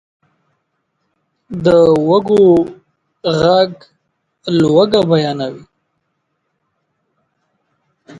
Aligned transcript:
د 1.63 1.65
وږو 2.09 2.43
ږغ 3.39 3.71
لوږه 4.59 5.01
بیانوي. 5.09 5.63